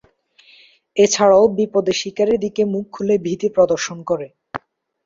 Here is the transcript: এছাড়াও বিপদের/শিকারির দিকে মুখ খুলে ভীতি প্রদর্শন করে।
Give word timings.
এছাড়াও 0.97 1.43
বিপদের/শিকারির 1.57 2.39
দিকে 2.39 2.61
মুখ 2.65 2.85
খুলে 2.91 3.15
ভীতি 3.25 3.47
প্রদর্শন 3.55 3.97
করে। 4.03 4.27